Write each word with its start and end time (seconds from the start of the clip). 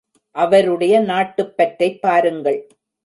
அவருடைய 0.35 0.99
நாட்டுப்பற்றைப் 1.01 2.01
பாருங்கள்! 2.01 2.59